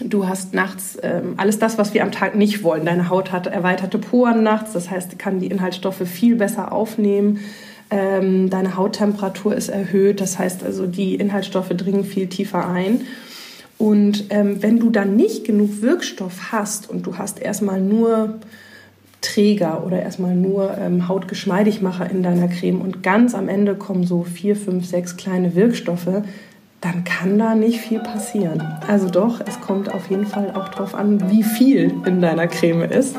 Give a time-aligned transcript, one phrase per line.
[0.00, 2.86] Du hast nachts ähm, alles das, was wir am Tag nicht wollen.
[2.86, 7.40] Deine Haut hat erweiterte Poren nachts, das heißt, kann die Inhaltsstoffe viel besser aufnehmen.
[7.90, 13.02] Ähm, deine Hauttemperatur ist erhöht, das heißt also, die Inhaltsstoffe dringen viel tiefer ein.
[13.78, 18.38] Und ähm, wenn du dann nicht genug Wirkstoff hast und du hast erstmal nur
[19.22, 24.22] Träger oder erstmal nur ähm, Hautgeschmeidigmacher in deiner Creme und ganz am Ende kommen so
[24.22, 26.22] vier, fünf, sechs kleine Wirkstoffe,
[26.80, 28.62] dann kann da nicht viel passieren.
[28.88, 32.82] Also doch, es kommt auf jeden Fall auch darauf an, wie viel in deiner Creme
[32.82, 33.16] ist.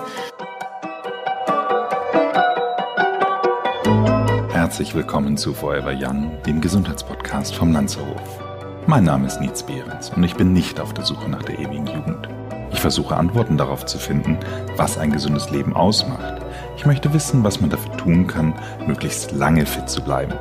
[4.51, 8.39] Herzlich willkommen zu Forever Young, dem Gesundheitspodcast vom Lanzerhof.
[8.87, 11.85] Mein Name ist Nietz Behrens und ich bin nicht auf der Suche nach der ewigen
[11.85, 12.27] Jugend.
[12.71, 14.39] Ich versuche Antworten darauf zu finden,
[14.75, 16.41] was ein gesundes Leben ausmacht.
[16.77, 18.55] Ich möchte wissen, was man dafür tun kann,
[18.87, 20.33] möglichst lange fit zu bleiben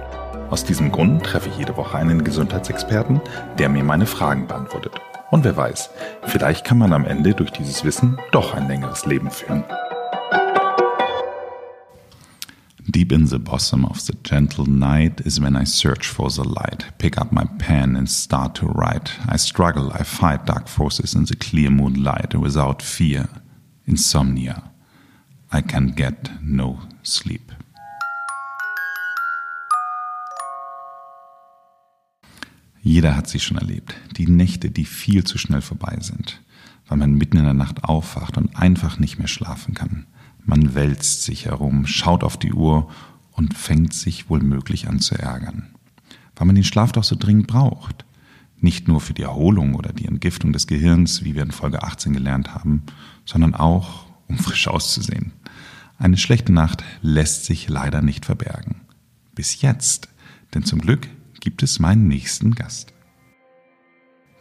[0.51, 3.21] aus diesem Grund treffe ich jede Woche einen Gesundheitsexperten,
[3.59, 5.01] der mir meine Fragen beantwortet.
[5.31, 5.91] Und wer weiß,
[6.25, 9.65] vielleicht kann man am Ende durch dieses Wissen doch ein längeres Leben führen.
[12.87, 16.87] Deep in the bosom of the gentle night is when I search for the light,
[16.99, 19.13] pick up my pen and start to write.
[19.33, 23.29] I struggle, I fight dark forces in the clear moonlight without fear.
[23.87, 24.65] Insomnia.
[25.53, 27.53] I can get no sleep.
[32.83, 33.95] Jeder hat sie schon erlebt.
[34.17, 36.41] Die Nächte, die viel zu schnell vorbei sind,
[36.89, 40.07] weil man mitten in der Nacht aufwacht und einfach nicht mehr schlafen kann.
[40.45, 42.91] Man wälzt sich herum, schaut auf die Uhr
[43.33, 45.75] und fängt sich wohl möglich an zu ärgern.
[46.35, 48.07] Weil man den Schlaf doch so dringend braucht.
[48.59, 52.15] Nicht nur für die Erholung oder die Entgiftung des Gehirns, wie wir in Folge 18
[52.15, 52.83] gelernt haben,
[53.27, 55.33] sondern auch, um frisch auszusehen.
[55.99, 58.81] Eine schlechte Nacht lässt sich leider nicht verbergen.
[59.35, 60.09] Bis jetzt.
[60.55, 61.09] Denn zum Glück
[61.41, 62.93] gibt es meinen nächsten Gast.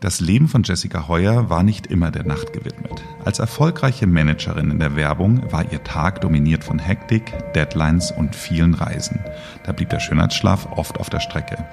[0.02, 3.03] Das Leben von Jessica Heuer war nicht immer der Nacht gewidmet.
[3.25, 8.75] Als erfolgreiche Managerin in der Werbung war ihr Tag dominiert von Hektik, Deadlines und vielen
[8.75, 9.20] Reisen.
[9.65, 11.65] Da blieb der Schönheitsschlaf oft auf der Strecke.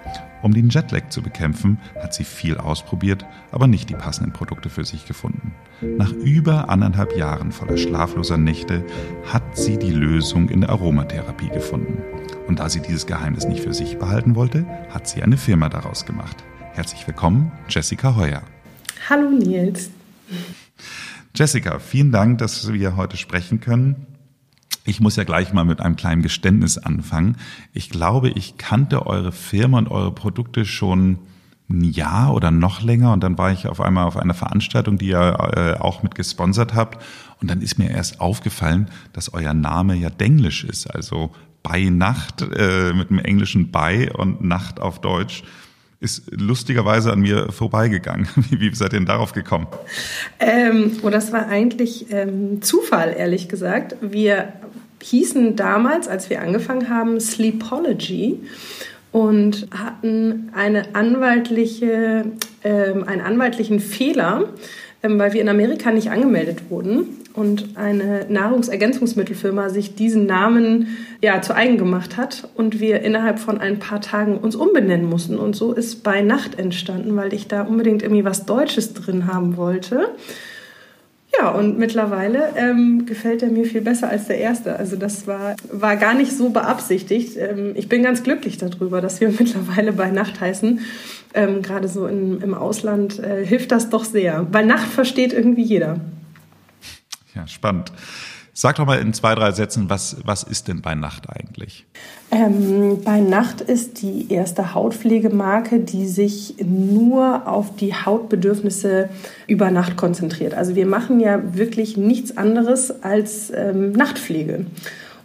[0.43, 4.85] Um den Jetlag zu bekämpfen, hat sie viel ausprobiert, aber nicht die passenden Produkte für
[4.85, 5.55] sich gefunden.
[5.97, 8.85] Nach über anderthalb Jahren voller schlafloser Nächte
[9.33, 12.03] hat sie die Lösung in der Aromatherapie gefunden.
[12.49, 16.05] Und da sie dieses Geheimnis nicht für sich behalten wollte, hat sie eine Firma daraus
[16.05, 16.43] gemacht.
[16.77, 18.43] Herzlich willkommen, Jessica Heuer.
[19.09, 19.91] Hallo Nils.
[21.35, 24.05] Jessica, vielen Dank, dass wir heute sprechen können.
[24.85, 27.39] Ich muss ja gleich mal mit einem kleinen Geständnis anfangen.
[27.73, 31.19] Ich glaube, ich kannte eure Firma und eure Produkte schon
[31.71, 35.07] ein Jahr oder noch länger und dann war ich auf einmal auf einer Veranstaltung, die
[35.07, 37.03] ihr äh, auch mit gesponsert habt
[37.41, 42.43] und dann ist mir erst aufgefallen, dass euer Name ja Denglisch ist, also bei Nacht
[42.43, 45.43] äh, mit dem englischen bei und Nacht auf Deutsch
[46.01, 48.29] ist lustigerweise an mir vorbeigegangen.
[48.37, 49.67] Wie, wie seid ihr denn darauf gekommen?
[50.39, 53.97] Ähm, oh, das war eigentlich ähm, Zufall, ehrlich gesagt.
[54.01, 54.53] Wir
[55.03, 58.41] hießen damals, als wir angefangen haben, Sleepology
[59.13, 62.27] und hatten eine anwaltliche,
[62.65, 64.51] ähm, einen anwaltlichen Fehler,
[65.03, 71.41] ähm, weil wir in Amerika nicht angemeldet wurden und eine Nahrungsergänzungsmittelfirma sich diesen Namen ja
[71.43, 75.55] zu eigen gemacht hat und wir innerhalb von ein paar Tagen uns umbenennen mussten und
[75.55, 80.09] so ist bei Nacht entstanden, weil ich da unbedingt irgendwie was Deutsches drin haben wollte.
[81.39, 84.77] Ja, und mittlerweile ähm, gefällt er mir viel besser als der erste.
[84.77, 87.37] Also das war, war gar nicht so beabsichtigt.
[87.37, 90.81] Ähm, ich bin ganz glücklich darüber, dass wir mittlerweile bei Nacht heißen.
[91.35, 94.47] Ähm, Gerade so in, im Ausland äh, hilft das doch sehr.
[94.51, 96.01] Bei Nacht versteht irgendwie jeder.
[97.37, 97.93] Ja, spannend.
[98.59, 101.85] Sag doch mal in zwei, drei Sätzen, was, was ist denn bei Nacht eigentlich?
[102.31, 109.11] Ähm, bei Nacht ist die erste Hautpflegemarke, die sich nur auf die Hautbedürfnisse
[109.47, 110.55] über Nacht konzentriert.
[110.55, 114.65] Also wir machen ja wirklich nichts anderes als ähm, Nachtpflege.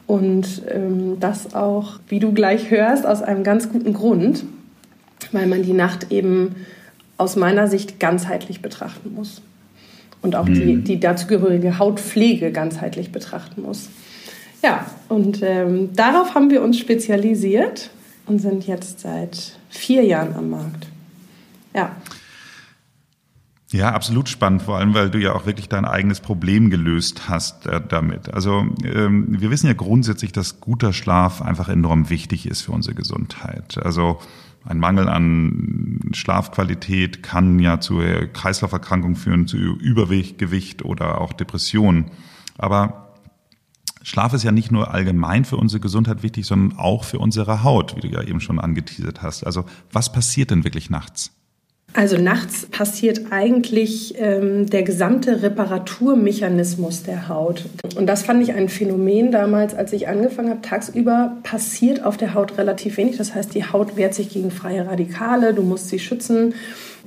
[0.07, 4.43] Und ähm, das auch, wie du gleich hörst, aus einem ganz guten Grund,
[5.31, 6.57] weil man die Nacht eben
[7.15, 9.41] aus meiner Sicht ganzheitlich betrachten muss
[10.21, 10.53] und auch mhm.
[10.53, 13.89] die, die dazugehörige Hautpflege ganzheitlich betrachten muss.
[14.63, 17.89] Ja, und ähm, darauf haben wir uns spezialisiert
[18.27, 20.87] und sind jetzt seit vier Jahren am Markt.
[21.73, 21.95] Ja.
[23.71, 27.67] Ja, absolut spannend, vor allem, weil du ja auch wirklich dein eigenes Problem gelöst hast
[27.67, 28.33] äh, damit.
[28.33, 32.95] Also ähm, wir wissen ja grundsätzlich, dass guter Schlaf einfach enorm wichtig ist für unsere
[32.95, 33.77] Gesundheit.
[33.81, 34.19] Also
[34.63, 38.01] ein Mangel an Schlafqualität kann ja zu
[38.33, 42.11] Kreislauferkrankungen führen, zu Übergewicht oder auch Depressionen.
[42.57, 43.15] Aber
[44.03, 47.95] Schlaf ist ja nicht nur allgemein für unsere Gesundheit wichtig, sondern auch für unsere Haut,
[47.95, 49.45] wie du ja eben schon angeteasert hast.
[49.45, 51.31] Also was passiert denn wirklich nachts?
[51.93, 57.65] Also nachts passiert eigentlich ähm, der gesamte Reparaturmechanismus der Haut.
[57.97, 60.61] Und das fand ich ein Phänomen damals, als ich angefangen habe.
[60.61, 63.17] Tagsüber passiert auf der Haut relativ wenig.
[63.17, 66.53] Das heißt, die Haut wehrt sich gegen freie Radikale, du musst sie schützen.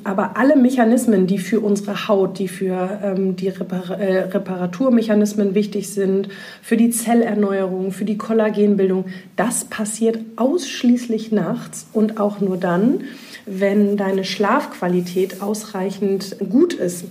[0.02, 5.88] Aber alle Mechanismen, die für unsere Haut, die für ähm, die Repar äh, Reparaturmechanismen wichtig
[5.88, 6.28] sind,
[6.62, 9.06] für die Zellerneuerung, für die Kollagenbildung,
[9.36, 13.04] das passiert ausschließlich nachts und auch nur dann,
[13.46, 17.04] wenn deine Schlafqualität ausreichend gut ist.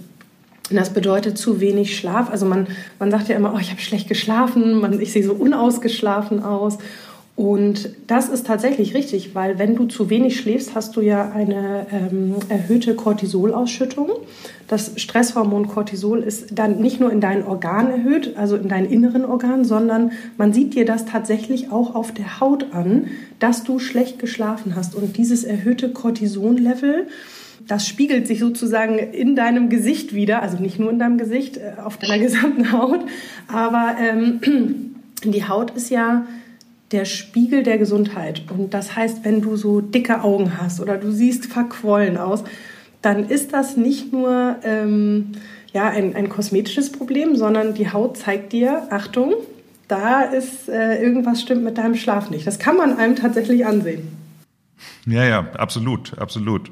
[0.70, 2.30] Das bedeutet zu wenig Schlaf.
[2.30, 5.34] Also man, man sagt ja immer, oh, ich habe schlecht geschlafen, man, ich sehe so
[5.34, 6.78] unausgeschlafen aus.
[7.36, 11.88] Und das ist tatsächlich richtig, weil wenn du zu wenig schläfst, hast du ja eine
[11.92, 14.12] ähm, erhöhte Cortisolausschüttung.
[14.68, 19.26] Das Stresshormon Cortisol ist dann nicht nur in deinen Organen erhöht, also in deinen inneren
[19.26, 23.08] Organen, sondern man sieht dir das tatsächlich auch auf der Haut an,
[23.40, 24.94] dass du schlecht geschlafen hast.
[24.94, 27.08] Und dieses erhöhte Cortisonlevel,
[27.68, 31.82] das spiegelt sich sozusagen in deinem Gesicht wieder, also nicht nur in deinem Gesicht, äh,
[31.84, 33.00] auf deiner gesamten Haut,
[33.48, 34.40] aber ähm,
[35.24, 36.28] die Haut ist ja
[36.94, 38.44] der Spiegel der Gesundheit.
[38.50, 42.44] Und das heißt, wenn du so dicke Augen hast oder du siehst verquollen aus,
[43.02, 45.34] dann ist das nicht nur ähm,
[45.74, 49.34] ja, ein, ein kosmetisches Problem, sondern die Haut zeigt dir, Achtung,
[49.88, 52.48] da ist äh, irgendwas stimmt mit deinem Schlaf nicht.
[52.48, 54.08] Das kann man einem tatsächlich ansehen.
[55.06, 56.72] Ja, ja, absolut, absolut.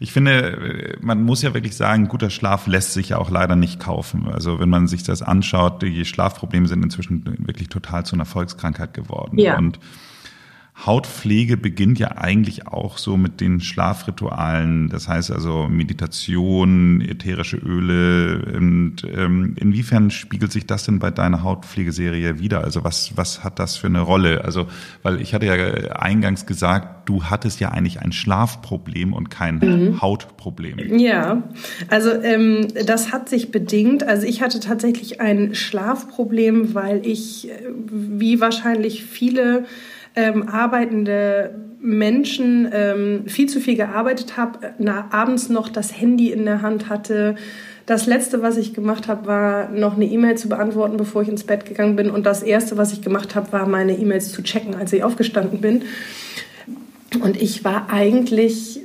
[0.00, 3.80] Ich finde, man muss ja wirklich sagen, guter Schlaf lässt sich ja auch leider nicht
[3.80, 4.28] kaufen.
[4.28, 8.94] Also wenn man sich das anschaut, die Schlafprobleme sind inzwischen wirklich total zu einer Volkskrankheit
[8.94, 9.38] geworden.
[9.38, 9.56] Ja.
[9.58, 9.78] Und
[10.76, 18.44] Hautpflege beginnt ja eigentlich auch so mit den Schlafritualen, das heißt also Meditation, ätherische Öle.
[18.56, 22.64] Und ähm, inwiefern spiegelt sich das denn bei deiner Hautpflegeserie wieder?
[22.64, 24.44] Also was, was hat das für eine Rolle?
[24.44, 24.66] Also,
[25.02, 25.54] weil ich hatte ja
[25.92, 30.02] eingangs gesagt, du hattest ja eigentlich ein Schlafproblem und kein mhm.
[30.02, 30.98] Hautproblem.
[30.98, 31.44] Ja,
[31.88, 34.02] also ähm, das hat sich bedingt.
[34.02, 37.52] Also ich hatte tatsächlich ein Schlafproblem, weil ich, äh,
[37.90, 39.66] wie wahrscheinlich viele,
[40.14, 44.74] ähm, arbeitende Menschen ähm, viel zu viel gearbeitet habe,
[45.10, 47.34] abends noch das Handy in der Hand hatte.
[47.84, 51.44] Das letzte, was ich gemacht habe, war noch eine E-Mail zu beantworten, bevor ich ins
[51.44, 52.10] Bett gegangen bin.
[52.10, 55.60] Und das erste, was ich gemacht habe, war meine E-Mails zu checken, als ich aufgestanden
[55.60, 55.82] bin.
[57.22, 58.80] Und ich war eigentlich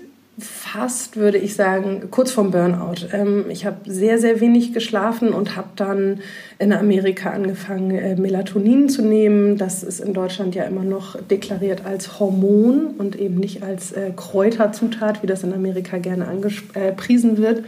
[0.73, 3.07] fast, würde ich sagen, kurz vorm Burnout.
[3.11, 6.19] Ähm, ich habe sehr, sehr wenig geschlafen und habe dann
[6.59, 9.57] in Amerika angefangen, äh, Melatonin zu nehmen.
[9.57, 14.11] Das ist in Deutschland ja immer noch deklariert als Hormon und eben nicht als äh,
[14.15, 17.63] Kräuterzutat, wie das in Amerika gerne angepriesen wird.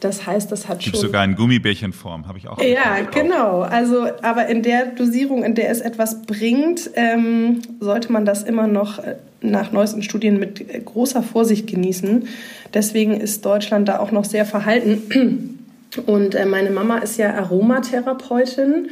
[0.00, 0.92] Das heißt, das hat schon.
[0.92, 2.60] Gibt sogar in Gummibärchenform, habe ich auch.
[2.62, 3.62] Ja, genau.
[3.62, 8.68] Also, aber in der Dosierung, in der es etwas bringt, ähm, sollte man das immer
[8.68, 12.26] noch äh, nach neuesten Studien mit großer Vorsicht genießen.
[12.74, 15.58] Deswegen ist Deutschland da auch noch sehr verhalten.
[16.06, 18.88] Und äh, meine Mama ist ja Aromatherapeutin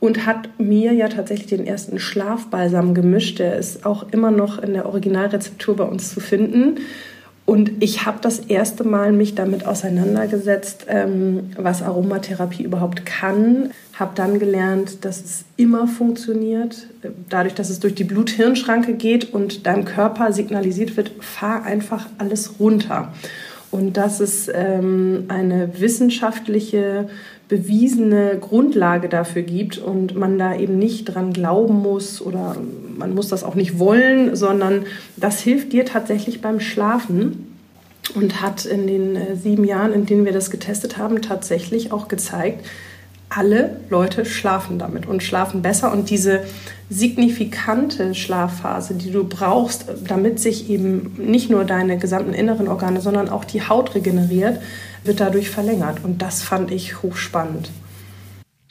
[0.00, 3.38] und hat mir ja tatsächlich den ersten Schlafbalsam gemischt.
[3.38, 6.78] Der ist auch immer noch in der Originalrezeptur bei uns zu finden.
[7.46, 13.70] Und ich habe das erste Mal mich damit auseinandergesetzt, ähm, was Aromatherapie überhaupt kann.
[14.00, 16.88] Habe dann gelernt, dass es immer funktioniert,
[17.28, 22.58] dadurch, dass es durch die Blut-Hirn-Schranke geht und deinem Körper signalisiert wird, fahr einfach alles
[22.58, 23.12] runter.
[23.70, 27.10] Und dass es ähm, eine wissenschaftliche,
[27.48, 32.56] bewiesene Grundlage dafür gibt und man da eben nicht dran glauben muss oder
[32.96, 37.56] man muss das auch nicht wollen, sondern das hilft dir tatsächlich beim Schlafen
[38.14, 42.08] und hat in den äh, sieben Jahren, in denen wir das getestet haben, tatsächlich auch
[42.08, 42.64] gezeigt,
[43.30, 45.92] alle Leute schlafen damit und schlafen besser.
[45.92, 46.42] Und diese
[46.90, 53.28] signifikante Schlafphase, die du brauchst, damit sich eben nicht nur deine gesamten inneren Organe, sondern
[53.28, 54.60] auch die Haut regeneriert,
[55.04, 56.02] wird dadurch verlängert.
[56.02, 57.70] Und das fand ich hochspannend.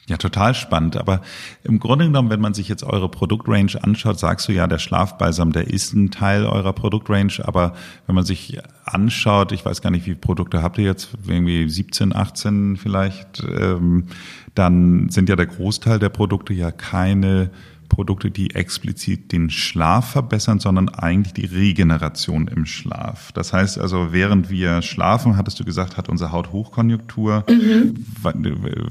[0.10, 0.98] Ja, total spannend.
[0.98, 1.22] Aber
[1.64, 5.52] im Grunde genommen, wenn man sich jetzt eure Produktrange anschaut, sagst du ja, der Schlafbalsam,
[5.52, 7.40] der ist ein Teil eurer Produktrange.
[7.44, 7.74] Aber
[8.08, 11.70] wenn man sich anschaut, ich weiß gar nicht, wie viele Produkte habt ihr jetzt, irgendwie
[11.70, 14.08] 17, 18 vielleicht, ähm,
[14.56, 17.52] dann sind ja der Großteil der Produkte ja keine
[18.00, 23.34] Produkte, die explizit den Schlaf verbessern, sondern eigentlich die Regeneration im Schlaf.
[23.34, 27.44] Das heißt also, während wir schlafen, hattest du gesagt, hat unsere Haut Hochkonjunktur.
[27.50, 28.06] Mhm.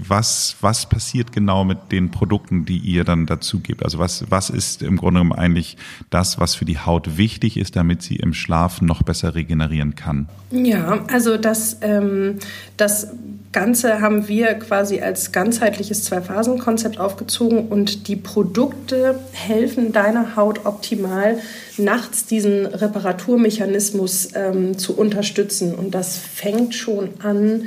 [0.07, 3.83] Was, was passiert genau mit den Produkten, die ihr dann dazu gebt?
[3.83, 5.79] Also was, was ist im Grunde genommen eigentlich
[6.11, 10.29] das, was für die Haut wichtig ist, damit sie im Schlaf noch besser regenerieren kann?
[10.51, 12.41] Ja, also das, ähm,
[12.77, 13.09] das
[13.53, 21.39] Ganze haben wir quasi als ganzheitliches Zwei-Phasen-Konzept aufgezogen und die Produkte helfen deiner Haut optimal,
[21.79, 25.75] nachts diesen Reparaturmechanismus ähm, zu unterstützen.
[25.75, 27.65] Und das fängt schon an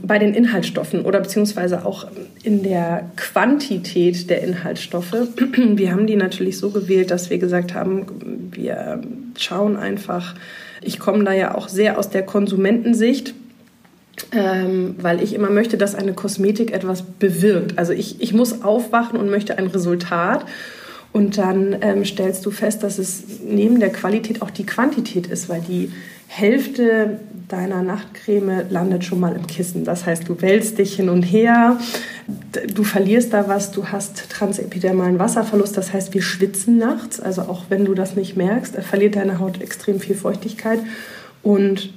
[0.00, 2.06] bei den Inhaltsstoffen oder beziehungsweise auch
[2.42, 5.12] in der Quantität der Inhaltsstoffe.
[5.56, 9.00] Wir haben die natürlich so gewählt, dass wir gesagt haben, wir
[9.36, 10.34] schauen einfach,
[10.80, 13.34] ich komme da ja auch sehr aus der Konsumentensicht
[14.32, 17.78] ähm, weil ich immer möchte, dass eine Kosmetik etwas bewirkt.
[17.78, 20.44] Also ich, ich muss aufwachen und möchte ein Resultat.
[21.12, 25.48] Und dann ähm, stellst du fest, dass es neben der Qualität auch die Quantität ist,
[25.48, 25.90] weil die
[26.28, 27.18] Hälfte
[27.48, 29.82] deiner Nachtcreme landet schon mal im Kissen.
[29.82, 31.80] Das heißt, du wälzt dich hin und her,
[32.72, 37.18] du verlierst da was, du hast transepidermalen Wasserverlust, das heißt, wir schwitzen nachts.
[37.18, 40.78] Also auch wenn du das nicht merkst, verliert deine Haut extrem viel Feuchtigkeit.
[41.42, 41.92] Und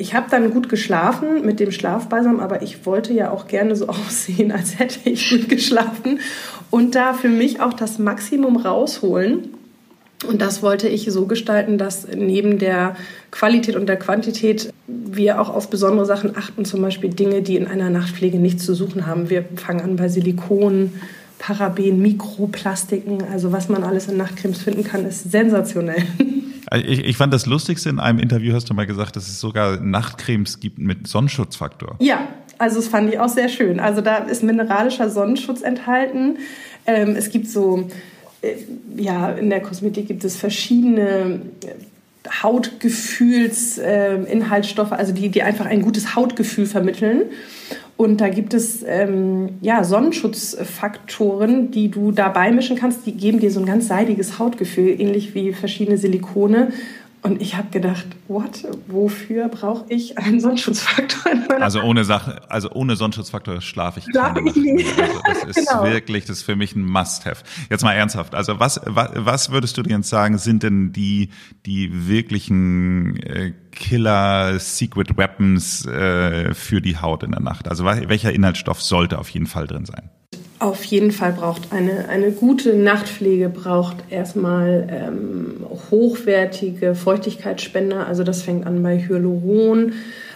[0.00, 3.88] ich habe dann gut geschlafen mit dem Schlafbalsam, aber ich wollte ja auch gerne so
[3.88, 6.20] aussehen, als hätte ich gut geschlafen
[6.70, 9.50] und da für mich auch das Maximum rausholen.
[10.26, 12.94] Und das wollte ich so gestalten, dass neben der
[13.30, 17.66] Qualität und der Quantität wir auch auf besondere Sachen achten, zum Beispiel Dinge, die in
[17.66, 19.30] einer Nachtpflege nichts zu suchen haben.
[19.30, 20.92] Wir fangen an bei Silikon,
[21.38, 26.02] Paraben, Mikroplastiken, also was man alles in Nachtcremes finden kann, ist sensationell.
[26.74, 29.80] Ich, ich fand das Lustigste in einem Interview, hast du mal gesagt, dass es sogar
[29.80, 31.96] Nachtcremes gibt mit Sonnenschutzfaktor.
[31.98, 33.80] Ja, also das fand ich auch sehr schön.
[33.80, 36.38] Also da ist mineralischer Sonnenschutz enthalten.
[36.86, 37.88] Ähm, es gibt so,
[38.42, 38.54] äh,
[38.96, 41.40] ja, in der Kosmetik gibt es verschiedene
[42.42, 47.22] Hautgefühlsinhaltsstoffe, äh, also die, die einfach ein gutes Hautgefühl vermitteln.
[48.00, 53.04] Und da gibt es ähm, ja, Sonnenschutzfaktoren, die du dabei mischen kannst.
[53.04, 56.72] Die geben dir so ein ganz seidiges Hautgefühl, ähnlich wie verschiedene Silikone.
[57.22, 58.64] Und ich habe gedacht, what?
[58.86, 61.60] Wofür brauche ich einen Sonnenschutzfaktor?
[61.60, 64.86] also ohne Sache, also ohne Sonnenschutzfaktor schlafe ich keine Nacht mehr.
[65.24, 65.84] Also das ist genau.
[65.84, 67.44] wirklich, das ist für mich ein Must-have.
[67.68, 68.34] Jetzt mal ernsthaft.
[68.34, 71.28] Also was, was, was würdest du dir jetzt sagen, sind denn die
[71.66, 77.68] die wirklichen äh, Killer Secret Weapons äh, für die Haut in der Nacht?
[77.68, 80.10] Also welcher Inhaltsstoff sollte auf jeden Fall drin sein?
[80.60, 88.06] Auf jeden Fall braucht eine, eine gute Nachtpflege braucht erstmal ähm, hochwertige Feuchtigkeitsspender.
[88.06, 89.94] Also das fängt an bei Hyaluron,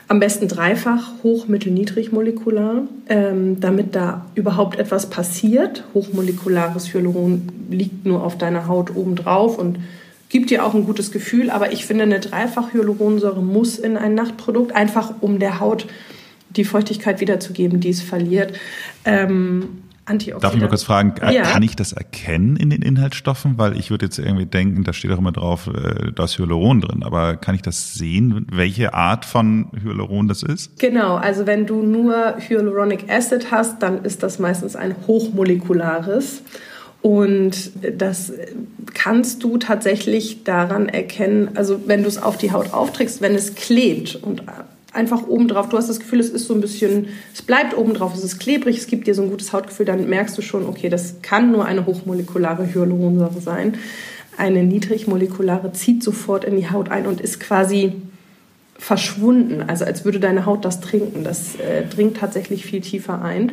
[0.09, 5.85] am besten dreifach, hoch, mittel, niedrig molekular, ähm, damit da überhaupt etwas passiert.
[5.93, 9.79] Hochmolekulares Hyaluron liegt nur auf deiner Haut oben drauf und
[10.31, 11.51] gibt dir auch ein gutes Gefühl.
[11.51, 15.87] Aber ich finde, eine dreifach Hyaluronsäure muss in ein Nachtprodukt, einfach um der Haut
[16.49, 18.55] die Feuchtigkeit wiederzugeben, die es verliert.
[19.05, 20.45] Ähm, Antioxidant.
[20.45, 21.43] Darf ich mal kurz fragen, äh, ja.
[21.43, 23.57] kann ich das erkennen in den Inhaltsstoffen?
[23.57, 26.81] Weil ich würde jetzt irgendwie denken, da steht auch immer drauf, äh, da ist Hyaluron
[26.81, 27.03] drin.
[27.03, 30.79] Aber kann ich das sehen, welche Art von Hyaluron das ist?
[30.79, 36.43] Genau, also wenn du nur Hyaluronic Acid hast, dann ist das meistens ein hochmolekulares.
[37.01, 38.33] Und das
[38.95, 43.55] kannst du tatsächlich daran erkennen, also wenn du es auf die Haut aufträgst, wenn es
[43.55, 44.43] klebt und
[44.95, 45.69] einfach oben drauf.
[45.69, 48.39] Du hast das Gefühl, es ist so ein bisschen, es bleibt oben drauf, es ist
[48.39, 51.53] klebrig, es gibt dir so ein gutes Hautgefühl, dann merkst du schon, okay, das kann
[51.53, 53.77] nur eine hochmolekulare Hyaluronsäure sein.
[54.37, 57.93] Eine niedrigmolekulare zieht sofort in die Haut ein und ist quasi
[58.77, 61.25] verschwunden, also als würde deine Haut das trinken.
[61.25, 63.53] Das äh, dringt tatsächlich viel tiefer ein.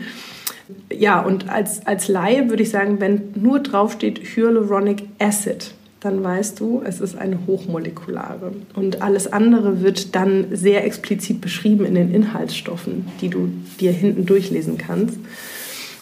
[0.92, 6.60] Ja, und als, als Laie würde ich sagen, wenn nur draufsteht Hyaluronic Acid, dann weißt
[6.60, 8.54] du, es ist eine hochmolekulare.
[8.74, 14.26] Und alles andere wird dann sehr explizit beschrieben in den Inhaltsstoffen, die du dir hinten
[14.26, 15.18] durchlesen kannst.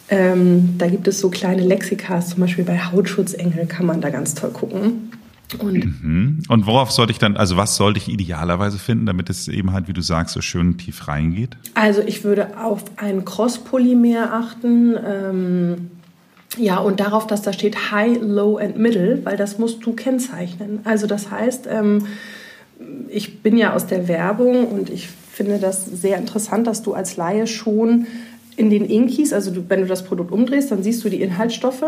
[0.08, 4.34] Ähm, da gibt es so kleine Lexikas, zum Beispiel bei Hautschutzengel kann man da ganz
[4.34, 5.12] toll gucken.
[5.58, 6.42] Und, mhm.
[6.48, 9.86] und worauf sollte ich dann, also was sollte ich idealerweise finden, damit es eben halt,
[9.88, 11.56] wie du sagst, so schön tief reingeht?
[11.74, 14.96] Also ich würde auf ein Crosspolymer achten.
[15.04, 15.90] Ähm,
[16.56, 20.80] ja, und darauf, dass da steht High, Low and Middle, weil das musst du kennzeichnen.
[20.84, 22.06] Also das heißt, ähm,
[23.08, 27.16] ich bin ja aus der Werbung und ich finde das sehr interessant, dass du als
[27.16, 28.06] Laie schon
[28.56, 31.84] in den Inkis, also du, wenn du das Produkt umdrehst, dann siehst du die Inhaltsstoffe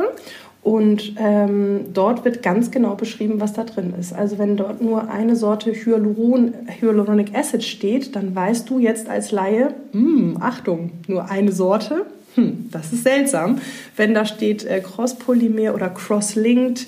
[0.63, 4.13] und ähm, dort wird ganz genau beschrieben, was da drin ist.
[4.13, 9.33] Also wenn dort nur eine Sorte Hyaluron, Hyaluronic Acid steht, dann weißt du jetzt als
[9.33, 13.59] Laie, mh, hm, Achtung, nur eine Sorte, hm, das ist seltsam,
[13.97, 16.87] wenn da steht äh, Cross-Polymer oder Cross-Linked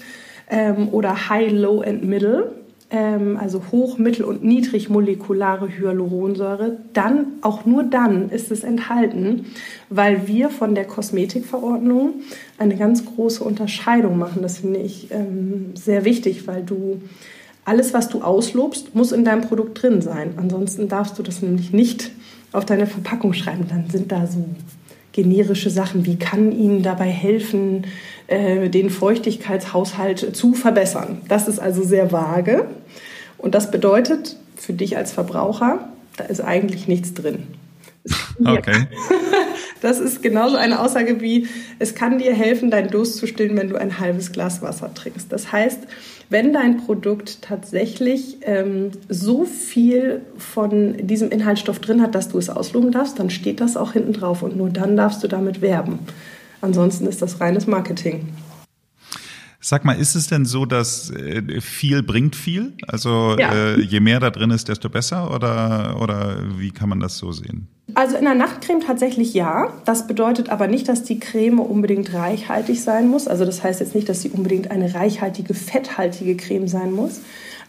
[0.50, 2.52] ähm, oder High, Low and Middle,
[2.90, 9.46] ähm, also hoch, mittel und niedrig molekulare Hyaluronsäure, dann, auch nur dann ist es enthalten,
[9.90, 12.14] weil wir von der Kosmetikverordnung
[12.56, 14.42] eine ganz große Unterscheidung machen.
[14.42, 17.00] Das finde ich ähm, sehr wichtig, weil du
[17.64, 20.34] alles, was du auslobst, muss in deinem Produkt drin sein.
[20.36, 22.10] Ansonsten darfst du das nämlich nicht
[22.52, 24.44] auf deine Verpackung schreiben, dann sind da so
[25.14, 27.86] generische Sachen wie kann Ihnen dabei helfen,
[28.26, 31.22] äh, den Feuchtigkeitshaushalt zu verbessern.
[31.28, 32.66] Das ist also sehr vage
[33.38, 37.46] und das bedeutet für dich als Verbraucher, da ist eigentlich nichts drin.
[38.44, 38.86] Okay.
[39.80, 41.46] Das ist genauso eine Aussage wie,
[41.78, 45.30] es kann dir helfen, deinen Durst zu stillen, wenn du ein halbes Glas Wasser trinkst.
[45.30, 45.80] Das heißt,
[46.34, 52.50] wenn dein Produkt tatsächlich ähm, so viel von diesem Inhaltsstoff drin hat, dass du es
[52.50, 56.00] ausloben darfst, dann steht das auch hinten drauf und nur dann darfst du damit werben.
[56.60, 58.30] Ansonsten ist das reines Marketing.
[59.66, 62.74] Sag mal, ist es denn so, dass äh, viel bringt viel?
[62.86, 63.50] Also ja.
[63.50, 65.34] äh, je mehr da drin ist, desto besser?
[65.34, 67.68] Oder, oder wie kann man das so sehen?
[67.94, 69.72] Also in der Nachtcreme tatsächlich ja.
[69.86, 73.26] Das bedeutet aber nicht, dass die Creme unbedingt reichhaltig sein muss.
[73.26, 77.22] Also das heißt jetzt nicht, dass sie unbedingt eine reichhaltige, fetthaltige Creme sein muss.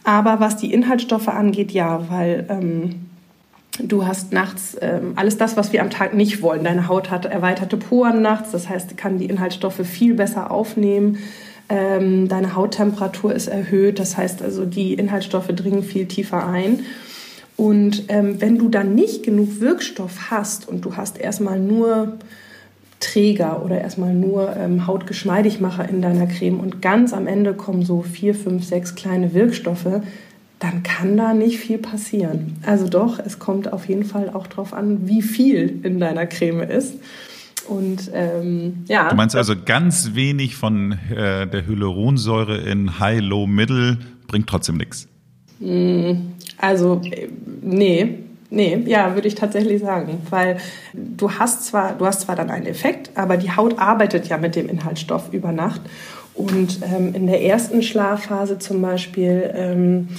[0.04, 3.06] Aber was die Inhaltsstoffe angeht, ja, weil ähm,
[3.82, 6.66] du hast nachts ähm, alles das, was wir am Tag nicht wollen.
[6.66, 11.20] Deine Haut hat erweiterte Poren nachts, das heißt, kann die Inhaltsstoffe viel besser aufnehmen.
[11.68, 16.82] Ähm, deine Hauttemperatur ist erhöht, das heißt also, die Inhaltsstoffe dringen viel tiefer ein.
[17.58, 22.18] Und ähm, wenn du dann nicht genug Wirkstoff hast und du hast erstmal nur
[23.00, 28.02] Träger oder erstmal nur ähm, Hautgeschmeidigmacher in deiner Creme und ganz am Ende kommen so
[28.02, 30.02] vier, fünf, sechs kleine Wirkstoffe,
[30.60, 32.58] dann kann da nicht viel passieren.
[32.66, 36.62] Also doch, es kommt auf jeden Fall auch darauf an, wie viel in deiner Creme
[36.62, 36.96] ist.
[37.68, 39.10] Und ähm, ja.
[39.10, 44.78] Du meinst also ganz wenig von äh, der Hyaluronsäure in High, Low, Middle bringt trotzdem
[44.78, 45.08] nichts.
[45.60, 46.12] Mm,
[46.58, 47.02] also
[47.62, 48.20] nee,
[48.50, 50.58] nee, ja, würde ich tatsächlich sagen, weil
[50.94, 54.56] du hast zwar, du hast zwar dann einen Effekt, aber die Haut arbeitet ja mit
[54.56, 55.82] dem Inhaltsstoff über Nacht
[56.34, 60.10] und ähm, in der ersten Schlafphase zum Beispiel ähm,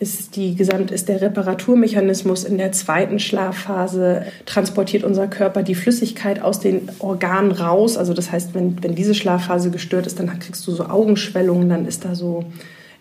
[0.00, 6.40] ist, die gesamt, ist der Reparaturmechanismus in der zweiten Schlafphase, transportiert unser Körper die Flüssigkeit
[6.40, 7.98] aus den Organen raus.
[7.98, 11.86] Also das heißt, wenn, wenn diese Schlafphase gestört ist, dann kriegst du so Augenschwellungen, dann
[11.86, 12.46] ist da so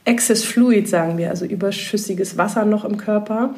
[0.03, 3.55] Excess Fluid, sagen wir, also überschüssiges Wasser noch im Körper.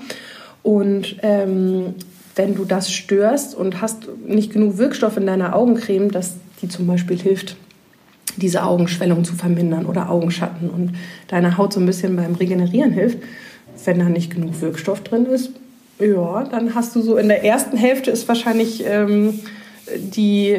[0.62, 1.96] Und ähm,
[2.36, 6.86] wenn du das störst und hast nicht genug Wirkstoff in deiner Augencreme, dass die zum
[6.86, 7.56] Beispiel hilft,
[8.38, 10.94] diese Augenschwellung zu vermindern oder Augenschatten und
[11.28, 13.20] deiner Haut so ein bisschen beim Regenerieren hilft.
[13.84, 15.52] Wenn da nicht genug Wirkstoff drin ist,
[16.00, 19.40] ja, dann hast du so in der ersten Hälfte ist wahrscheinlich ähm,
[19.98, 20.58] die,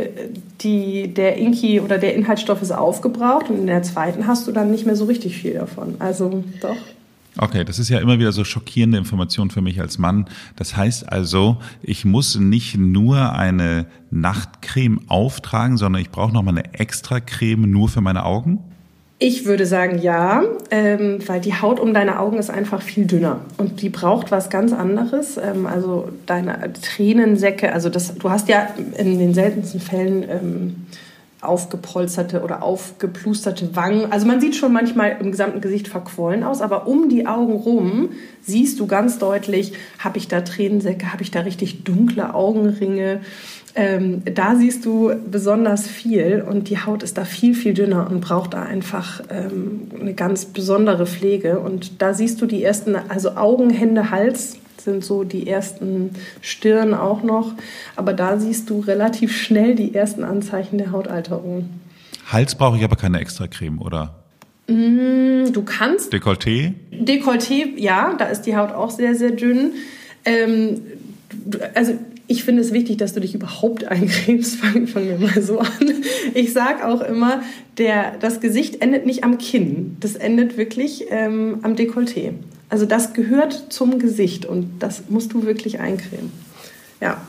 [0.60, 4.70] die, der Inki oder der Inhaltsstoff ist aufgebraucht und in der zweiten hast du dann
[4.70, 5.96] nicht mehr so richtig viel davon.
[5.98, 6.76] Also doch.
[7.38, 10.26] Okay, das ist ja immer wieder so schockierende Information für mich als Mann.
[10.56, 16.50] Das heißt also, ich muss nicht nur eine Nachtcreme auftragen, sondern ich brauche noch mal
[16.50, 18.58] eine extra Creme nur für meine Augen?
[19.24, 20.42] Ich würde sagen ja,
[20.72, 24.50] ähm, weil die Haut um deine Augen ist einfach viel dünner und die braucht was
[24.50, 25.36] ganz anderes.
[25.36, 28.66] Ähm, also deine Tränensäcke, also das, du hast ja
[28.98, 30.74] in den seltensten Fällen ähm,
[31.42, 34.12] aufgepolsterte oder aufgeplusterte Wangen.
[34.12, 38.10] Also man sieht schon manchmal im gesamten Gesicht verquollen aus, aber um die Augen rum
[38.40, 43.20] siehst du ganz deutlich, habe ich da Tränensäcke, habe ich da richtig dunkle Augenringe.
[43.74, 48.20] Ähm, da siehst du besonders viel und die Haut ist da viel, viel dünner und
[48.20, 51.58] braucht da einfach ähm, eine ganz besondere Pflege.
[51.58, 56.94] Und da siehst du die ersten, also Augen, Hände, Hals sind so die ersten Stirn
[56.94, 57.52] auch noch.
[57.96, 61.70] Aber da siehst du relativ schnell die ersten Anzeichen der Hautalterung.
[62.30, 64.14] Hals brauche ich aber keine extra Creme, oder?
[64.68, 66.12] Mm, du kannst.
[66.12, 66.74] Dekolleté?
[66.92, 69.72] Dekolleté, ja, da ist die Haut auch sehr, sehr dünn.
[70.24, 70.80] Ähm,
[71.74, 71.94] also
[72.26, 74.56] ich finde es wichtig, dass du dich überhaupt eincremst.
[74.56, 75.92] Fangen fang wir mal so an.
[76.34, 77.42] Ich sage auch immer,
[77.78, 79.96] der, das Gesicht endet nicht am Kinn.
[80.00, 82.32] Das endet wirklich ähm, am Dekolleté.
[82.72, 86.32] Also das gehört zum Gesicht und das musst du wirklich eincremen.
[87.02, 87.20] Ja.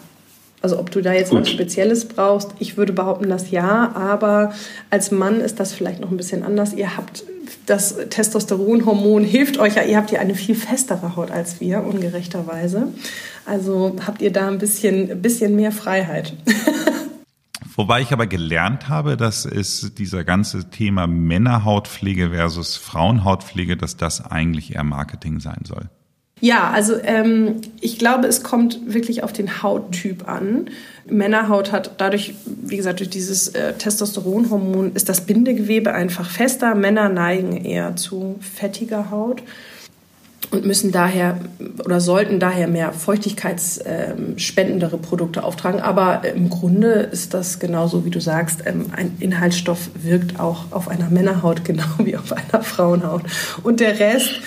[0.62, 1.42] Also ob du da jetzt Gut.
[1.42, 4.54] was Spezielles brauchst, ich würde behaupten, dass ja, aber
[4.90, 6.72] als Mann ist das vielleicht noch ein bisschen anders.
[6.72, 7.26] Ihr habt
[7.66, 12.88] das Testosteronhormon hilft euch ja, ihr habt ja eine viel festere Haut als wir, ungerechterweise.
[13.46, 16.32] Also habt ihr da ein bisschen, bisschen mehr Freiheit.
[17.76, 24.24] Wobei ich aber gelernt habe, dass es dieser ganze Thema Männerhautpflege versus Frauenhautpflege, dass das
[24.26, 25.90] eigentlich eher Marketing sein soll.
[26.40, 30.70] Ja, also ähm, ich glaube, es kommt wirklich auf den Hauttyp an.
[31.10, 36.76] Männerhaut hat dadurch, wie gesagt, durch dieses äh, Testosteronhormon ist das Bindegewebe einfach fester.
[36.76, 39.42] Männer neigen eher zu fettiger Haut
[40.54, 41.40] und müssen daher
[41.84, 45.82] oder sollten daher mehr feuchtigkeitsspendendere Produkte auftragen.
[45.82, 50.88] Aber im Grunde ist das genauso, wie du sagst, ähm, ein Inhaltsstoff wirkt auch auf
[50.88, 53.24] einer Männerhaut genau wie auf einer Frauenhaut.
[53.64, 54.40] Und der Rest,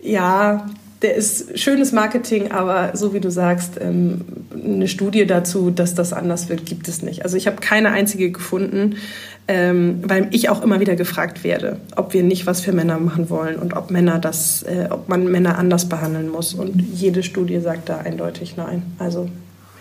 [0.00, 0.66] ja,
[1.04, 4.22] der ist schönes Marketing, aber so wie du sagst, ähm,
[4.54, 7.24] eine Studie dazu, dass das anders wird, gibt es nicht.
[7.24, 8.96] Also ich habe keine einzige gefunden,
[9.46, 13.28] ähm, weil ich auch immer wieder gefragt werde, ob wir nicht was für Männer machen
[13.28, 16.54] wollen und ob Männer das, äh, ob man Männer anders behandeln muss.
[16.54, 18.82] Und jede Studie sagt da eindeutig nein.
[18.98, 19.28] Also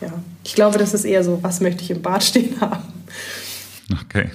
[0.01, 0.11] ja,
[0.43, 2.83] ich glaube, das ist eher so, was möchte ich im Bad stehen haben.
[4.01, 4.29] Okay.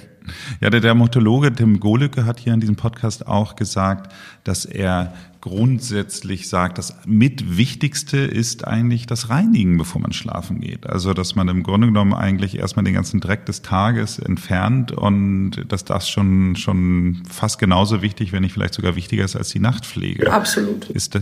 [0.59, 4.11] Ja, der Dermatologe Tim Golücke hat hier in diesem Podcast auch gesagt,
[4.43, 10.87] dass er grundsätzlich sagt, das mit Wichtigste ist eigentlich das Reinigen, bevor man schlafen geht.
[10.87, 15.65] Also, dass man im Grunde genommen eigentlich erstmal den ganzen Dreck des Tages entfernt und
[15.67, 19.59] dass das schon, schon fast genauso wichtig, wenn nicht vielleicht sogar wichtiger ist als die
[19.59, 20.31] Nachtpflege.
[20.31, 20.89] Absolut.
[20.89, 21.19] Ist,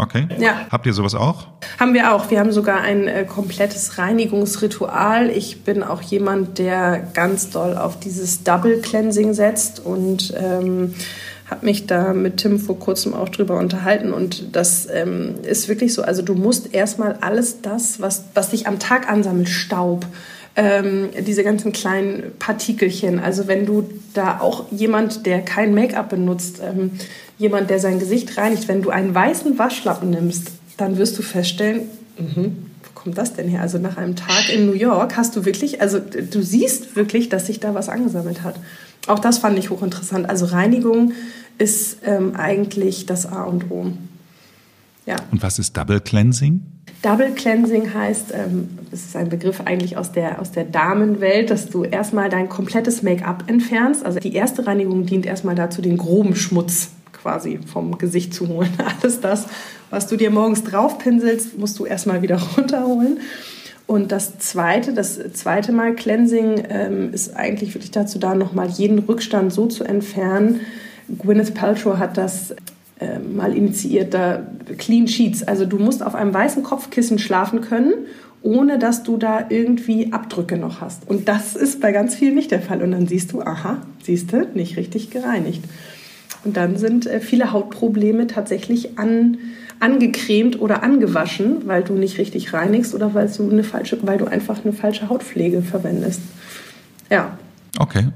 [0.00, 0.28] Okay.
[0.38, 0.66] Ja.
[0.70, 1.48] Habt ihr sowas auch?
[1.80, 2.30] Haben wir auch.
[2.30, 5.28] Wir haben sogar ein äh, komplettes Reinigungsritual.
[5.28, 10.94] Ich bin auch jemand, der ganz doll auf dieses Double Cleansing setzt und ähm,
[11.50, 15.94] habe mich da mit Tim vor kurzem auch drüber unterhalten und das ähm, ist wirklich
[15.94, 16.02] so.
[16.02, 20.06] Also du musst erstmal alles das, was, was dich am Tag ansammelt, Staub,
[20.56, 23.18] ähm, diese ganzen kleinen Partikelchen.
[23.18, 26.92] Also wenn du da auch jemand, der kein Make-up benutzt, ähm,
[27.38, 31.82] jemand, der sein Gesicht reinigt, wenn du einen weißen Waschlappen nimmst, dann wirst du feststellen,
[32.18, 32.50] mh,
[32.82, 33.62] wo kommt das denn her?
[33.62, 37.46] Also nach einem Tag in New York hast du wirklich, also du siehst wirklich, dass
[37.46, 38.56] sich da was angesammelt hat.
[39.08, 40.28] Auch das fand ich hochinteressant.
[40.28, 41.12] Also Reinigung
[41.58, 43.92] ist ähm, eigentlich das A und O.
[45.06, 45.16] Ja.
[45.30, 46.62] Und was ist Double Cleansing?
[47.02, 51.68] Double Cleansing heißt, ähm, das ist ein Begriff eigentlich aus der, aus der Damenwelt, dass
[51.68, 54.04] du erstmal dein komplettes Make-up entfernst.
[54.04, 58.70] Also die erste Reinigung dient erstmal dazu, den groben Schmutz quasi vom Gesicht zu holen.
[59.02, 59.46] Alles das,
[59.90, 63.20] was du dir morgens draufpinselst, musst du erstmal wieder runterholen.
[63.88, 68.98] Und das zweite, das zweite Mal Cleansing ähm, ist eigentlich wirklich dazu da, nochmal jeden
[68.98, 70.60] Rückstand so zu entfernen.
[71.08, 72.54] Gwyneth Paltrow hat das
[73.00, 74.46] äh, mal initiiert, da
[74.76, 75.42] Clean Sheets.
[75.42, 77.94] Also du musst auf einem weißen Kopfkissen schlafen können,
[78.42, 81.08] ohne dass du da irgendwie Abdrücke noch hast.
[81.08, 82.82] Und das ist bei ganz vielen nicht der Fall.
[82.82, 85.64] Und dann siehst du, aha, siehst du, nicht richtig gereinigt.
[86.44, 89.38] Und dann sind äh, viele Hautprobleme tatsächlich an,
[89.80, 94.26] angecremt oder angewaschen, weil du nicht richtig reinigst oder weil du, eine falsche, weil du
[94.26, 96.20] einfach eine falsche Hautpflege verwendest.
[97.10, 97.38] Ja.
[97.78, 98.08] Okay.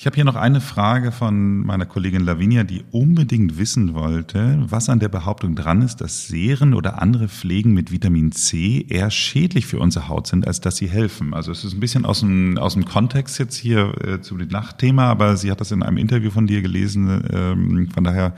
[0.00, 4.88] Ich habe hier noch eine Frage von meiner Kollegin Lavinia, die unbedingt wissen wollte, was
[4.88, 9.66] an der Behauptung dran ist, dass Serien oder andere Pflegen mit Vitamin C eher schädlich
[9.66, 11.34] für unsere Haut sind, als dass sie helfen.
[11.34, 14.48] Also es ist ein bisschen aus dem, aus dem Kontext jetzt hier äh, zu dem
[14.48, 17.22] Nachtthema, aber sie hat das in einem Interview von dir gelesen.
[17.30, 18.34] Ähm, von daher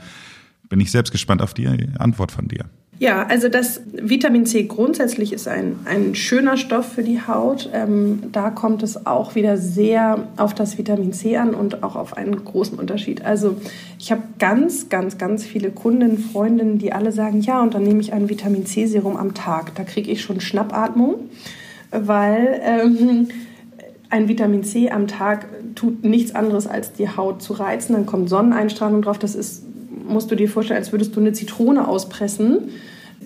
[0.73, 1.67] bin ich selbst gespannt auf die
[1.99, 2.65] Antwort von dir.
[2.97, 7.69] Ja, also das Vitamin C grundsätzlich ist ein, ein schöner Stoff für die Haut.
[7.71, 12.17] Ähm, da kommt es auch wieder sehr auf das Vitamin C an und auch auf
[12.17, 13.23] einen großen Unterschied.
[13.23, 13.55] Also
[13.99, 18.01] ich habe ganz, ganz, ganz viele Kundinnen, Freundinnen, die alle sagen, ja, und dann nehme
[18.01, 19.75] ich ein Vitamin C Serum am Tag.
[19.75, 21.29] Da kriege ich schon Schnappatmung,
[21.91, 23.27] weil ähm,
[24.09, 27.93] ein Vitamin C am Tag tut nichts anderes als die Haut zu reizen.
[27.93, 29.19] Dann kommt Sonneneinstrahlung drauf.
[29.19, 29.65] Das ist
[30.05, 32.69] musst du dir vorstellen, als würdest du eine Zitrone auspressen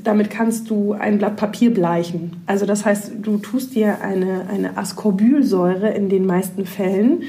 [0.03, 2.41] damit kannst du ein Blatt Papier bleichen.
[2.45, 7.23] Also das heißt, du tust dir eine, eine Ascorbylsäure in den meisten Fällen.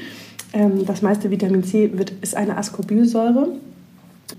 [0.53, 3.49] Ähm, das meiste Vitamin C wird, ist eine Ascorbylsäure,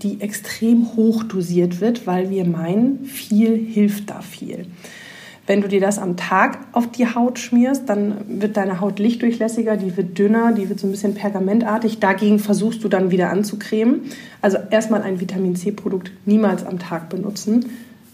[0.01, 4.65] die extrem hoch dosiert wird, weil wir meinen, viel hilft da viel.
[5.51, 9.75] Wenn du dir das am Tag auf die Haut schmierst, dann wird deine Haut lichtdurchlässiger,
[9.75, 11.99] die wird dünner, die wird so ein bisschen pergamentartig.
[11.99, 14.03] Dagegen versuchst du dann wieder anzucremen.
[14.41, 17.65] Also erstmal ein Vitamin C-Produkt niemals am Tag benutzen.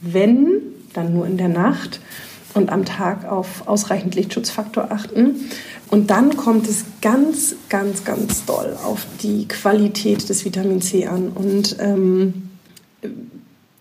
[0.02, 0.48] Wenn,
[0.94, 2.02] dann nur in der Nacht
[2.56, 5.36] und am Tag auf ausreichend Lichtschutzfaktor achten.
[5.92, 11.28] Und dann kommt es ganz, ganz, ganz doll auf die Qualität des Vitamin C an.
[11.36, 12.50] Und ähm,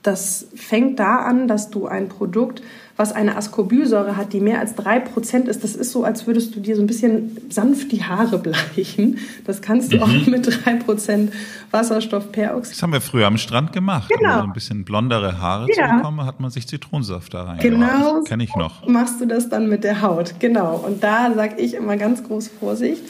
[0.03, 2.61] das fängt da an, dass du ein Produkt
[2.97, 6.61] was eine Ascorbylsäure hat, die mehr als 3% ist, das ist so, als würdest du
[6.61, 8.39] dir so ein bisschen sanft die Haare
[8.77, 9.19] bleichen.
[9.45, 10.03] Das kannst du mhm.
[10.03, 11.29] auch mit 3%
[11.71, 12.75] Wasserstoffperoxid.
[12.75, 14.09] Das haben wir früher am Strand gemacht.
[14.09, 14.35] Genau.
[14.35, 15.89] Um so ein bisschen blondere Haare ja.
[15.89, 17.59] zu bekommen, hat man sich Zitronensaft da rein.
[17.61, 18.23] Genau.
[18.23, 18.87] Kenne ich noch.
[18.87, 20.35] Machst du das dann mit der Haut.
[20.39, 20.77] Genau.
[20.77, 23.03] Und da sage ich immer ganz groß Vorsicht.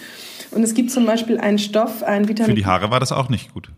[0.51, 2.51] Und es gibt zum Beispiel einen Stoff, ein Vitamin.
[2.51, 3.71] Für die Haare war das auch nicht gut.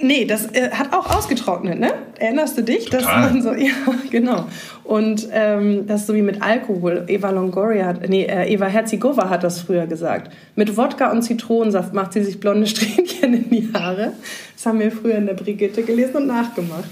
[0.00, 1.92] Nee, das äh, hat auch ausgetrocknet, ne?
[2.18, 2.86] Erinnerst du dich?
[2.86, 3.00] Total.
[3.00, 3.72] Dass man so, ja,
[4.10, 4.46] genau.
[4.82, 7.04] Und ähm, das ist so wie mit Alkohol.
[7.06, 10.32] Eva Longoria, hat, nee, äh, Eva Herzigova hat das früher gesagt.
[10.56, 14.12] Mit Wodka und Zitronensaft macht sie sich blonde Strähnchen in die Haare.
[14.56, 16.88] Das haben wir früher in der Brigitte gelesen und nachgemacht.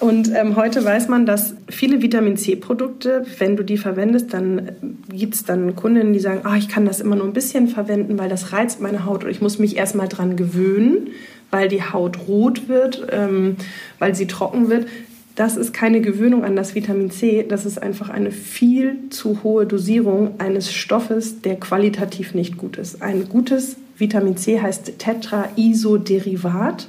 [0.00, 4.72] Und ähm, heute weiß man, dass viele Vitamin C-Produkte, wenn du die verwendest, dann äh,
[5.14, 8.18] gibt es dann Kunden, die sagen, oh, ich kann das immer nur ein bisschen verwenden,
[8.18, 11.10] weil das reizt meine Haut und ich muss mich erstmal dran gewöhnen
[11.52, 13.56] weil die Haut rot wird, ähm,
[14.00, 14.88] weil sie trocken wird.
[15.34, 19.64] das ist keine Gewöhnung an das Vitamin C, das ist einfach eine viel zu hohe
[19.64, 23.00] Dosierung eines Stoffes, der qualitativ nicht gut ist.
[23.00, 26.88] Ein gutes Vitamin C heißt Tetraisoderivat.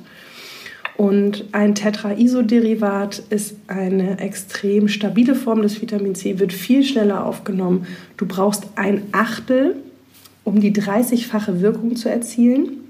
[0.95, 7.87] Und ein Tetraisoderivat ist eine extrem stabile Form des Vitamin C, wird viel schneller aufgenommen.
[8.17, 9.77] Du brauchst ein Achtel,
[10.43, 12.82] um die 30-fache Wirkung zu erzielen.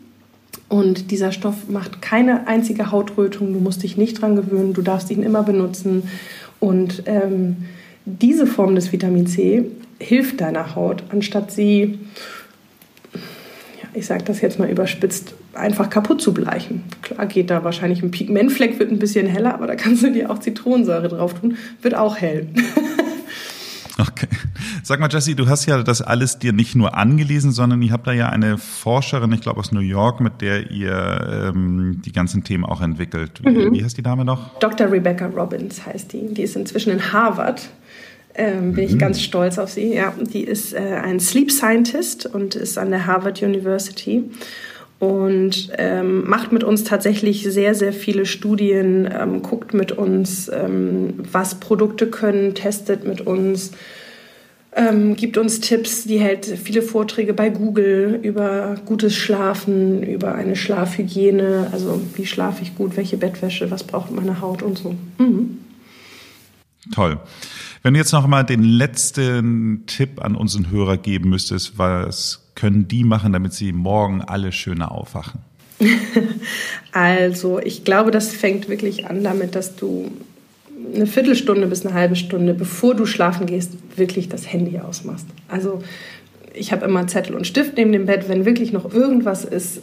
[0.69, 3.53] Und dieser Stoff macht keine einzige Hautrötung.
[3.53, 4.73] Du musst dich nicht dran gewöhnen.
[4.73, 6.03] Du darfst ihn immer benutzen.
[6.59, 7.57] Und ähm,
[8.05, 9.65] diese Form des Vitamin C
[9.99, 11.99] hilft deiner Haut, anstatt sie,
[13.13, 16.83] ja, ich sage das jetzt mal überspitzt, einfach kaputt zu bleichen.
[17.01, 20.29] Klar geht da wahrscheinlich ein Pigmentfleck, wird ein bisschen heller, aber da kannst du dir
[20.29, 22.47] auch Zitronensäure drauf tun, wird auch hell.
[23.99, 24.27] Okay.
[24.85, 28.05] Sag mal, Jesse, du hast ja das alles dir nicht nur angelesen, sondern ihr habt
[28.05, 32.43] da ja eine Forscherin, ich glaube aus New York, mit der ihr ähm, die ganzen
[32.43, 33.39] Themen auch entwickelt.
[33.43, 33.73] Wie, mhm.
[33.73, 34.59] wie heißt die Dame noch?
[34.59, 34.91] Dr.
[34.91, 36.33] Rebecca Robbins heißt die.
[36.33, 37.69] Die ist inzwischen in Harvard.
[38.35, 38.91] Ähm, bin mhm.
[38.91, 39.93] ich ganz stolz auf sie.
[39.93, 44.29] Ja, die ist äh, ein Sleep Scientist und ist an der Harvard University
[44.99, 51.13] und ähm, macht mit uns tatsächlich sehr, sehr viele Studien, ähm, guckt mit uns, ähm,
[51.31, 53.71] was Produkte können, testet mit uns,
[54.75, 60.55] ähm, gibt uns Tipps, die hält viele Vorträge bei Google über gutes Schlafen, über eine
[60.55, 64.95] Schlafhygiene, also wie schlafe ich gut, welche Bettwäsche, was braucht meine Haut und so.
[65.17, 65.59] Mhm.
[66.93, 67.19] Toll.
[67.81, 72.87] Wenn du jetzt noch mal den letzten Tipp an unseren Hörer geben müsstest, was können
[72.87, 75.41] die machen, damit sie morgen alle schöner aufwachen?
[76.91, 80.11] also, ich glaube, das fängt wirklich an damit, dass du
[80.93, 85.25] eine Viertelstunde bis eine halbe Stunde, bevor du schlafen gehst, wirklich das Handy ausmachst.
[85.47, 85.83] Also,
[86.53, 89.81] ich habe immer Zettel und Stift neben dem Bett, wenn wirklich noch irgendwas ist,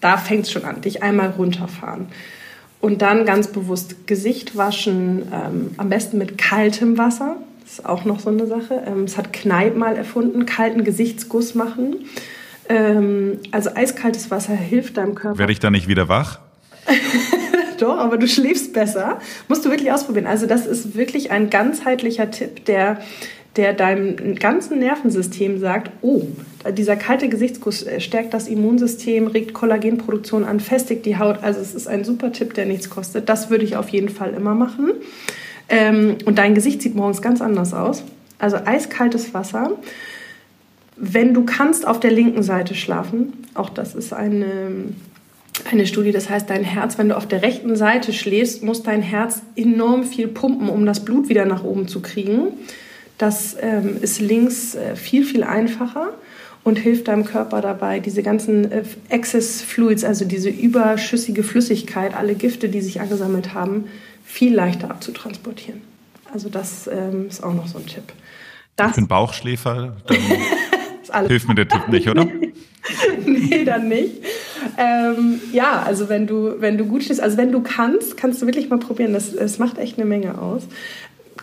[0.00, 2.06] da fängt es schon an, dich einmal runterfahren.
[2.80, 7.36] Und dann ganz bewusst Gesicht waschen, ähm, am besten mit kaltem Wasser.
[7.62, 8.82] Das ist auch noch so eine Sache.
[8.86, 11.96] Ähm, es hat Kneipp mal erfunden, kalten Gesichtsguss machen.
[12.68, 15.38] Ähm, also eiskaltes Wasser hilft deinem Körper.
[15.38, 16.38] Werde ich da nicht wieder wach?
[17.78, 19.20] Doch, aber du schläfst besser.
[19.48, 20.26] Musst du wirklich ausprobieren.
[20.26, 22.98] Also das ist wirklich ein ganzheitlicher Tipp, der
[23.58, 26.28] der deinem ganzen Nervensystem sagt, oh,
[26.76, 31.42] dieser kalte Gesichtsguss stärkt das Immunsystem, regt Kollagenproduktion an, festigt die Haut.
[31.42, 33.28] Also es ist ein super Tipp, der nichts kostet.
[33.28, 34.92] Das würde ich auf jeden Fall immer machen.
[35.68, 38.04] Ähm, und dein Gesicht sieht morgens ganz anders aus.
[38.38, 39.72] Also eiskaltes Wasser.
[40.96, 43.32] Wenn du kannst, auf der linken Seite schlafen.
[43.54, 44.46] Auch das ist eine,
[45.72, 46.12] eine Studie.
[46.12, 50.04] Das heißt, dein Herz, wenn du auf der rechten Seite schläfst, muss dein Herz enorm
[50.04, 52.48] viel pumpen, um das Blut wieder nach oben zu kriegen.
[53.18, 56.14] Das ähm, ist links äh, viel, viel einfacher
[56.64, 62.34] und hilft deinem Körper dabei, diese ganzen äh, Excess Fluids, also diese überschüssige Flüssigkeit, alle
[62.34, 63.86] Gifte, die sich angesammelt haben,
[64.24, 65.80] viel leichter abzutransportieren.
[66.32, 68.04] Also das ähm, ist auch noch so ein Tipp.
[68.76, 72.26] Das, ich bin Bauchschläfer, dann hilft mir der Tipp nicht, oder?
[73.26, 74.22] nee, dann nicht.
[74.76, 78.46] Ähm, ja, also wenn du, wenn du gut stehst, also wenn du kannst, kannst du
[78.46, 79.12] wirklich mal probieren.
[79.12, 80.66] Das, das macht echt eine Menge aus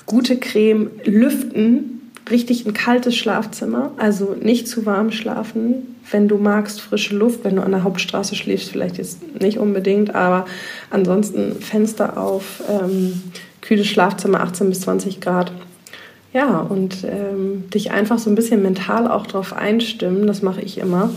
[0.05, 5.95] gute Creme, lüften, richtig ein kaltes Schlafzimmer, also nicht zu warm schlafen.
[6.09, 10.13] Wenn du magst, frische Luft, wenn du an der Hauptstraße schläfst, vielleicht jetzt nicht unbedingt,
[10.13, 10.45] aber
[10.89, 13.21] ansonsten Fenster auf, ähm,
[13.61, 15.51] kühles Schlafzimmer 18 bis 20 Grad.
[16.33, 20.77] Ja, und ähm, dich einfach so ein bisschen mental auch darauf einstimmen, das mache ich
[20.77, 21.11] immer.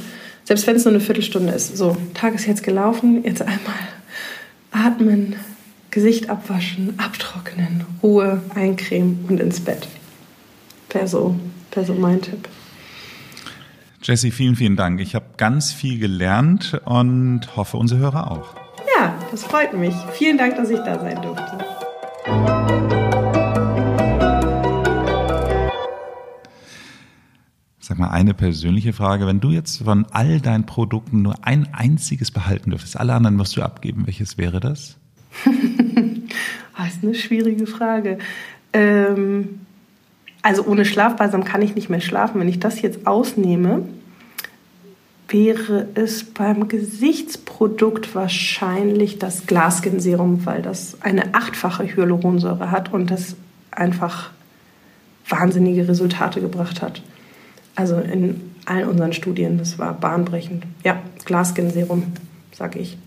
[0.48, 1.76] Selbst wenn es nur eine Viertelstunde ist.
[1.76, 3.74] So, Tag ist jetzt gelaufen, jetzt einmal
[4.70, 5.36] atmen,
[5.90, 9.86] Gesicht abwaschen, abtrocknen, Ruhe, eincremen und ins Bett.
[10.88, 11.38] Wäre so,
[11.74, 12.48] wär so mein Tipp.
[14.02, 15.02] Jessie, vielen, vielen Dank.
[15.02, 18.54] Ich habe ganz viel gelernt und hoffe, unsere Hörer auch.
[18.96, 19.94] Ja, das freut mich.
[20.14, 21.58] Vielen Dank, dass ich da sein durfte.
[27.88, 29.26] Sag mal eine persönliche Frage.
[29.26, 33.56] Wenn du jetzt von all deinen Produkten nur ein einziges behalten dürftest, alle anderen musst
[33.56, 34.98] du abgeben, welches wäre das?
[35.46, 35.54] das
[36.92, 38.18] ist eine schwierige Frage.
[38.74, 39.60] Ähm,
[40.42, 42.38] also ohne Schlafbalsam kann ich nicht mehr schlafen.
[42.42, 43.88] Wenn ich das jetzt ausnehme,
[45.28, 53.34] wäre es beim Gesichtsprodukt wahrscheinlich das Glaskin-Serum, weil das eine achtfache Hyaluronsäure hat und das
[53.70, 54.28] einfach
[55.26, 57.00] wahnsinnige Resultate gebracht hat.
[57.78, 60.66] Also in allen unseren Studien, das war bahnbrechend.
[60.82, 62.12] Ja, Glaskin-Serum,
[62.50, 62.98] sage ich.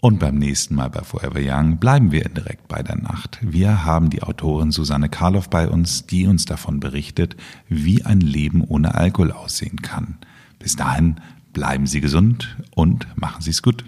[0.00, 3.38] Und beim nächsten Mal bei Forever Young bleiben wir direkt bei der Nacht.
[3.42, 7.36] Wir haben die Autorin Susanne Karloff bei uns, die uns davon berichtet,
[7.68, 10.18] wie ein Leben ohne Alkohol aussehen kann.
[10.58, 11.20] Bis dahin
[11.52, 13.84] bleiben Sie gesund und machen Sie es gut.